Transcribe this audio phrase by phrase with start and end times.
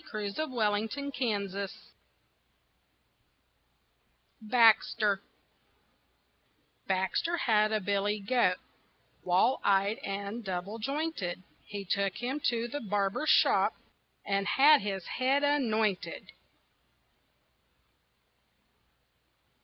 [4.41, 5.21] BAXTER
[6.87, 8.57] Baxter had a billy goat
[9.21, 11.43] Wall eyed and double jointed.
[11.67, 13.75] He took him to the barber shop
[14.25, 16.31] And had his head anointed.